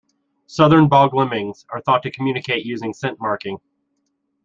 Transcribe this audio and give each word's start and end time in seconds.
Southern 0.47 0.87
bog 0.87 1.13
lemmings 1.13 1.63
are 1.69 1.79
thought 1.79 2.01
to 2.01 2.09
communicate 2.09 2.65
using 2.65 2.91
scent 2.91 3.19
marking. 3.21 3.59